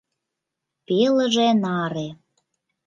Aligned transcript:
—Пелыже 0.85 1.47
наре... 1.63 2.07